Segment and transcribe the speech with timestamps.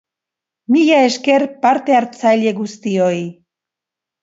[0.75, 3.23] Mila esker parte hartzaile guztioi.